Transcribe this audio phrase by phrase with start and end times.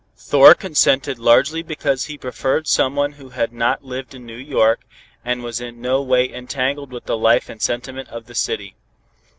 [0.17, 4.81] Thor consented largely because he preferred some one who had not lived in New York,
[5.23, 8.73] and was in no way entangled with the life and sentiment of the city.